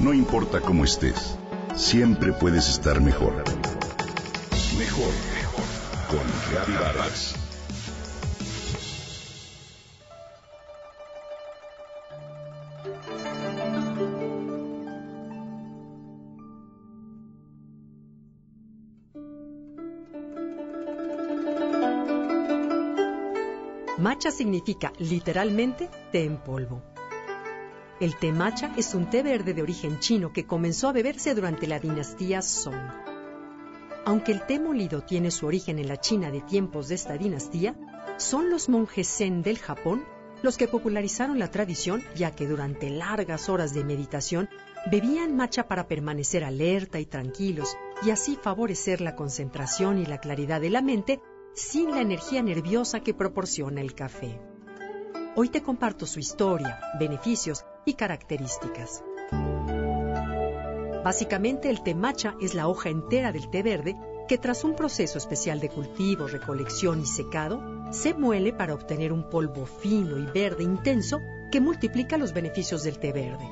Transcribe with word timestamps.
No 0.00 0.14
importa 0.14 0.62
cómo 0.62 0.84
estés, 0.84 1.36
siempre 1.76 2.32
puedes 2.32 2.70
estar 2.70 3.02
mejor. 3.02 3.34
Mejor, 4.78 5.12
mejor. 5.34 5.64
Con 6.08 6.26
Reavivadas. 6.50 7.34
Matcha 23.98 24.30
significa 24.30 24.94
literalmente 24.98 25.90
té 26.10 26.24
en 26.24 26.38
polvo. 26.38 26.89
El 28.00 28.16
té 28.16 28.32
matcha 28.32 28.72
es 28.78 28.94
un 28.94 29.10
té 29.10 29.22
verde 29.22 29.52
de 29.52 29.60
origen 29.60 29.98
chino 29.98 30.32
que 30.32 30.46
comenzó 30.46 30.88
a 30.88 30.92
beberse 30.92 31.34
durante 31.34 31.66
la 31.66 31.78
dinastía 31.78 32.40
Song. 32.40 32.80
Aunque 34.06 34.32
el 34.32 34.46
té 34.46 34.58
molido 34.58 35.02
tiene 35.02 35.30
su 35.30 35.46
origen 35.46 35.78
en 35.78 35.86
la 35.86 35.98
China 35.98 36.30
de 36.30 36.40
tiempos 36.40 36.88
de 36.88 36.94
esta 36.94 37.18
dinastía, 37.18 37.76
son 38.16 38.48
los 38.48 38.70
monjes 38.70 39.06
zen 39.06 39.42
del 39.42 39.58
Japón 39.58 40.02
los 40.40 40.56
que 40.56 40.66
popularizaron 40.66 41.38
la 41.38 41.50
tradición 41.50 42.02
ya 42.16 42.34
que 42.34 42.46
durante 42.46 42.88
largas 42.88 43.50
horas 43.50 43.74
de 43.74 43.84
meditación 43.84 44.48
bebían 44.90 45.36
matcha 45.36 45.68
para 45.68 45.86
permanecer 45.86 46.42
alerta 46.42 47.00
y 47.00 47.04
tranquilos 47.04 47.76
y 48.02 48.12
así 48.12 48.38
favorecer 48.40 49.02
la 49.02 49.14
concentración 49.14 49.98
y 49.98 50.06
la 50.06 50.18
claridad 50.18 50.62
de 50.62 50.70
la 50.70 50.80
mente 50.80 51.20
sin 51.52 51.90
la 51.90 52.00
energía 52.00 52.42
nerviosa 52.42 53.00
que 53.00 53.12
proporciona 53.12 53.82
el 53.82 53.94
café. 53.94 54.40
Hoy 55.36 55.50
te 55.50 55.62
comparto 55.62 56.06
su 56.06 56.18
historia, 56.18 56.80
beneficios 56.98 57.64
características. 57.94 59.02
Básicamente 61.04 61.70
el 61.70 61.82
té 61.82 61.94
matcha 61.94 62.34
es 62.40 62.54
la 62.54 62.68
hoja 62.68 62.88
entera 62.88 63.32
del 63.32 63.48
té 63.50 63.62
verde 63.62 63.96
que 64.28 64.38
tras 64.38 64.64
un 64.64 64.76
proceso 64.76 65.18
especial 65.18 65.60
de 65.60 65.68
cultivo, 65.68 66.26
recolección 66.26 67.00
y 67.00 67.06
secado, 67.06 67.62
se 67.92 68.14
muele 68.14 68.52
para 68.52 68.74
obtener 68.74 69.12
un 69.12 69.28
polvo 69.28 69.66
fino 69.66 70.18
y 70.18 70.26
verde 70.26 70.62
intenso 70.62 71.20
que 71.50 71.60
multiplica 71.60 72.16
los 72.16 72.32
beneficios 72.32 72.84
del 72.84 72.98
té 72.98 73.12
verde. 73.12 73.48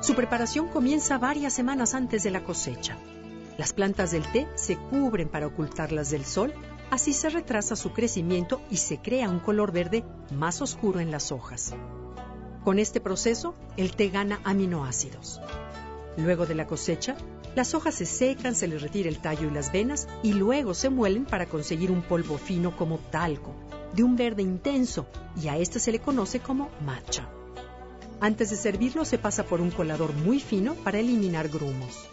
Su 0.00 0.14
preparación 0.14 0.68
comienza 0.68 1.18
varias 1.18 1.52
semanas 1.52 1.94
antes 1.94 2.22
de 2.22 2.30
la 2.30 2.44
cosecha. 2.44 2.96
Las 3.56 3.72
plantas 3.72 4.10
del 4.10 4.26
té 4.32 4.48
se 4.54 4.76
cubren 4.76 5.28
para 5.28 5.46
ocultarlas 5.46 6.10
del 6.10 6.24
sol 6.24 6.54
Así 6.90 7.12
se 7.12 7.28
retrasa 7.28 7.76
su 7.76 7.92
crecimiento 7.92 8.62
y 8.70 8.78
se 8.78 8.98
crea 8.98 9.28
un 9.28 9.40
color 9.40 9.72
verde 9.72 10.04
más 10.30 10.62
oscuro 10.62 11.00
en 11.00 11.10
las 11.10 11.32
hojas. 11.32 11.74
Con 12.68 12.78
este 12.78 13.00
proceso, 13.00 13.54
el 13.78 13.96
té 13.96 14.10
gana 14.10 14.42
aminoácidos. 14.44 15.40
Luego 16.18 16.44
de 16.44 16.54
la 16.54 16.66
cosecha, 16.66 17.16
las 17.56 17.72
hojas 17.72 17.94
se 17.94 18.04
secan, 18.04 18.54
se 18.54 18.68
les 18.68 18.82
retira 18.82 19.08
el 19.08 19.20
tallo 19.20 19.48
y 19.48 19.50
las 19.50 19.72
venas 19.72 20.06
y 20.22 20.34
luego 20.34 20.74
se 20.74 20.90
muelen 20.90 21.24
para 21.24 21.46
conseguir 21.46 21.90
un 21.90 22.02
polvo 22.02 22.36
fino 22.36 22.76
como 22.76 22.98
talco, 22.98 23.54
de 23.94 24.02
un 24.02 24.16
verde 24.16 24.42
intenso, 24.42 25.06
y 25.42 25.48
a 25.48 25.56
este 25.56 25.80
se 25.80 25.92
le 25.92 26.00
conoce 26.00 26.40
como 26.40 26.68
matcha. 26.84 27.26
Antes 28.20 28.50
de 28.50 28.56
servirlo 28.56 29.06
se 29.06 29.16
pasa 29.16 29.44
por 29.44 29.62
un 29.62 29.70
colador 29.70 30.12
muy 30.12 30.38
fino 30.38 30.74
para 30.74 30.98
eliminar 30.98 31.48
grumos. 31.48 32.06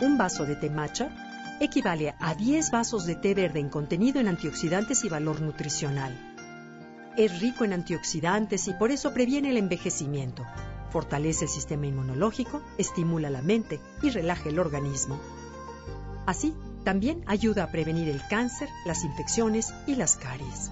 Un 0.00 0.18
vaso 0.18 0.44
de 0.44 0.56
té 0.56 0.70
matcha 0.70 1.56
equivale 1.60 2.16
a 2.18 2.34
10 2.34 2.72
vasos 2.72 3.06
de 3.06 3.14
té 3.14 3.32
verde 3.32 3.60
en 3.60 3.68
contenido 3.68 4.18
en 4.18 4.26
antioxidantes 4.26 5.04
y 5.04 5.08
valor 5.08 5.40
nutricional. 5.40 6.33
Es 7.16 7.40
rico 7.40 7.64
en 7.64 7.72
antioxidantes 7.72 8.66
y 8.66 8.72
por 8.72 8.90
eso 8.90 9.14
previene 9.14 9.50
el 9.50 9.56
envejecimiento, 9.56 10.44
fortalece 10.90 11.44
el 11.44 11.50
sistema 11.50 11.86
inmunológico, 11.86 12.60
estimula 12.76 13.30
la 13.30 13.40
mente 13.40 13.78
y 14.02 14.10
relaja 14.10 14.48
el 14.48 14.58
organismo. 14.58 15.20
Así, 16.26 16.54
también 16.82 17.22
ayuda 17.26 17.64
a 17.64 17.70
prevenir 17.70 18.08
el 18.08 18.20
cáncer, 18.28 18.68
las 18.84 19.04
infecciones 19.04 19.72
y 19.86 19.94
las 19.94 20.16
caries. 20.16 20.70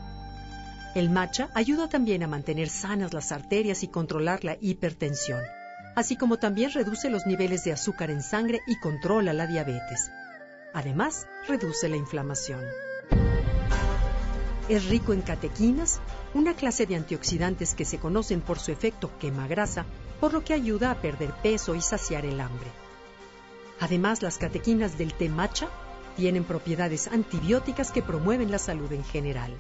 El 0.95 1.11
matcha 1.11 1.49
ayuda 1.55 1.89
también 1.89 2.23
a 2.23 2.29
mantener 2.29 2.69
sanas 2.69 3.15
las 3.15 3.33
arterias 3.33 3.83
y 3.83 3.89
controlar 3.89 4.45
la 4.45 4.59
hipertensión, 4.61 5.41
así 5.95 6.17
como 6.17 6.39
también 6.39 6.73
reduce 6.73 7.09
los 7.09 7.25
niveles 7.25 7.65
de 7.65 7.73
azúcar 7.73 8.11
en 8.11 8.23
sangre 8.23 8.61
y 8.67 8.79
controla 8.81 9.33
la 9.33 9.47
diabetes. 9.47 10.11
Además, 10.75 11.27
reduce 11.47 11.89
la 11.89 11.97
inflamación. 11.97 12.61
Es 14.69 14.87
rico 14.87 15.13
en 15.13 15.23
catequinas, 15.23 16.01
una 16.35 16.55
clase 16.55 16.87
de 16.87 16.97
antioxidantes 16.97 17.75
que 17.75 17.85
se 17.85 17.99
conocen 17.99 18.41
por 18.41 18.59
su 18.59 18.71
efecto 18.71 19.11
quema 19.19 19.47
grasa, 19.49 19.85
por 20.21 20.33
lo 20.33 20.45
que 20.45 20.55
ayuda 20.55 20.91
a 20.91 21.01
perder 21.01 21.33
peso 21.43 21.75
y 21.75 21.81
saciar 21.81 22.25
el 22.25 22.41
hambre. 22.41 22.71
Además, 23.81 24.23
las 24.23 24.39
catequinas 24.39 24.97
del 24.97 25.15
té 25.15 25.29
matcha 25.29 25.69
tienen 26.17 26.45
propiedades 26.45 27.09
antibióticas 27.09 27.91
que 27.91 28.03
promueven 28.03 28.51
la 28.51 28.59
salud 28.59 28.93
en 28.93 29.05
general. 29.05 29.53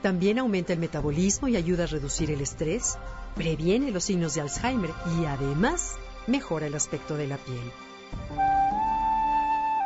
También 0.00 0.38
aumenta 0.38 0.72
el 0.72 0.78
metabolismo 0.78 1.48
y 1.48 1.56
ayuda 1.56 1.84
a 1.84 1.88
reducir 1.88 2.30
el 2.30 2.40
estrés, 2.40 2.96
previene 3.34 3.90
los 3.90 4.04
signos 4.04 4.34
de 4.34 4.40
Alzheimer 4.40 4.90
y 5.18 5.26
además 5.26 5.96
mejora 6.26 6.66
el 6.66 6.74
aspecto 6.74 7.16
de 7.16 7.26
la 7.26 7.36
piel. 7.36 7.72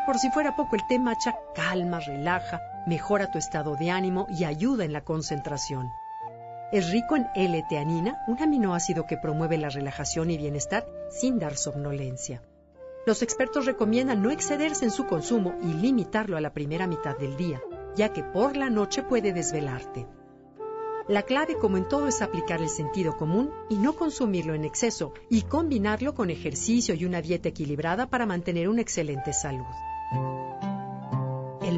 Por 0.06 0.18
si 0.18 0.30
fuera 0.30 0.54
poco, 0.54 0.76
el 0.76 0.82
té 0.88 0.98
matcha 0.98 1.34
calma, 1.54 1.98
relaja, 2.00 2.60
mejora 2.86 3.30
tu 3.30 3.38
estado 3.38 3.76
de 3.76 3.90
ánimo 3.90 4.26
y 4.28 4.44
ayuda 4.44 4.84
en 4.84 4.92
la 4.92 5.04
concentración. 5.04 5.90
Es 6.72 6.90
rico 6.90 7.16
en 7.16 7.26
L-teanina, 7.34 8.22
un 8.26 8.42
aminoácido 8.42 9.06
que 9.06 9.18
promueve 9.18 9.58
la 9.58 9.68
relajación 9.68 10.30
y 10.30 10.38
bienestar 10.38 10.86
sin 11.10 11.38
dar 11.38 11.56
somnolencia. 11.56 12.42
Los 13.04 13.22
expertos 13.22 13.66
recomiendan 13.66 14.22
no 14.22 14.30
excederse 14.30 14.84
en 14.84 14.90
su 14.90 15.06
consumo 15.06 15.54
y 15.62 15.74
limitarlo 15.74 16.36
a 16.36 16.40
la 16.40 16.52
primera 16.52 16.86
mitad 16.86 17.18
del 17.18 17.36
día, 17.36 17.60
ya 17.94 18.12
que 18.12 18.22
por 18.22 18.56
la 18.56 18.70
noche 18.70 19.02
puede 19.02 19.32
desvelarte. 19.32 20.06
La 21.08 21.22
clave, 21.22 21.58
como 21.58 21.76
en 21.76 21.88
todo, 21.88 22.06
es 22.06 22.22
aplicar 22.22 22.62
el 22.62 22.68
sentido 22.68 23.16
común 23.16 23.50
y 23.68 23.76
no 23.76 23.94
consumirlo 23.94 24.54
en 24.54 24.64
exceso, 24.64 25.12
y 25.28 25.42
combinarlo 25.42 26.14
con 26.14 26.30
ejercicio 26.30 26.94
y 26.94 27.04
una 27.04 27.20
dieta 27.20 27.48
equilibrada 27.48 28.06
para 28.06 28.24
mantener 28.24 28.68
una 28.68 28.82
excelente 28.82 29.32
salud. 29.32 29.66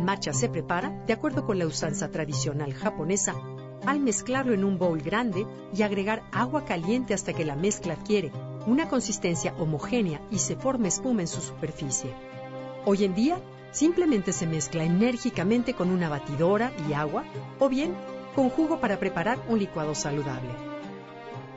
El 0.05 0.09
matcha 0.09 0.35
se 0.35 0.51
prepara 0.51 0.91
de 1.07 1.15
acuerdo 1.15 1.47
con 1.47 1.59
la 1.59 1.67
usanza 1.67 2.11
tradicional 2.11 2.75
japonesa 2.75 3.35
al 3.87 4.01
mezclarlo 4.01 4.53
en 4.53 4.63
un 4.63 4.77
bowl 4.77 5.01
grande 5.01 5.47
y 5.75 5.81
agregar 5.81 6.23
agua 6.31 6.67
caliente 6.67 7.15
hasta 7.15 7.33
que 7.33 7.47
la 7.47 7.57
mezcla 7.57 7.95
adquiere 7.95 8.31
una 8.67 8.87
consistencia 8.87 9.55
homogénea 9.59 10.21
y 10.31 10.41
se 10.41 10.57
forma 10.57 10.89
espuma 10.89 11.23
en 11.23 11.27
su 11.27 11.41
superficie. 11.41 12.11
Hoy 12.85 13.05
en 13.05 13.15
día, 13.15 13.39
simplemente 13.73 14.35
se 14.35 14.47
mezcla 14.47 14.85
enérgicamente 14.85 15.73
con 15.73 15.89
una 15.89 16.11
batidora 16.11 16.71
y 16.87 16.93
agua 16.93 17.25
o 17.59 17.71
bien 17.71 17.95
con 18.35 18.51
jugo 18.51 18.81
para 18.81 18.99
preparar 18.99 19.39
un 19.49 19.59
licuado 19.59 19.95
saludable. 19.95 20.51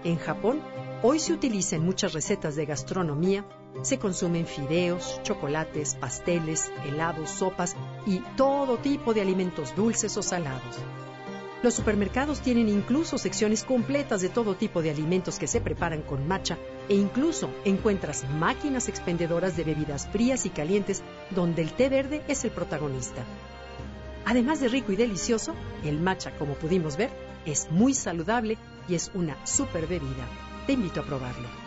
En 0.06 0.18
Japón, 0.20 0.62
hoy 1.04 1.20
se 1.20 1.34
utiliza 1.34 1.76
en 1.76 1.84
muchas 1.84 2.14
recetas 2.14 2.56
de 2.56 2.66
gastronomía 2.66 3.44
se 3.82 4.00
consumen 4.00 4.46
fideos, 4.46 5.20
chocolates, 5.24 5.96
pasteles, 5.96 6.72
helados, 6.86 7.30
sopas 7.30 7.76
y 8.06 8.20
todo 8.36 8.78
tipo 8.78 9.14
de 9.14 9.22
alimentos 9.22 9.76
dulces 9.76 10.16
o 10.18 10.24
salados. 10.24 10.78
Los 11.64 11.74
supermercados 11.74 12.42
tienen 12.42 12.70
incluso 12.70 13.18
secciones 13.18 13.64
completas 13.64 14.22
de 14.22 14.30
todo 14.30 14.56
tipo 14.56 14.84
de 14.84 14.92
alimentos 14.92 15.40
que 15.40 15.48
se 15.48 15.60
preparan 15.60 16.04
con 16.04 16.28
matcha 16.28 16.58
e 16.88 16.94
incluso 16.94 17.50
encuentras 17.66 18.30
máquinas 18.30 18.90
expendedoras 18.90 19.58
de 19.58 19.64
bebidas 19.64 20.08
frías 20.08 20.46
y 20.46 20.50
calientes 20.52 21.02
donde 21.32 21.64
el 21.64 21.74
té 21.74 21.90
verde 21.90 22.22
es 22.28 22.44
el 22.44 22.52
protagonista. 22.52 23.24
Además 24.26 24.60
de 24.60 24.68
rico 24.68 24.92
y 24.92 24.98
delicioso, 24.98 25.56
el 25.84 26.00
matcha, 26.00 26.32
como 26.38 26.54
pudimos 26.54 26.96
ver, 26.96 27.10
es 27.46 27.72
muy 27.72 27.94
saludable 27.94 28.58
y 28.88 28.94
es 28.94 29.10
una 29.16 29.44
super 29.46 29.88
bebida. 29.88 30.28
Te 30.68 30.74
invito 30.74 31.00
a 31.00 31.06
probarlo. 31.06 31.67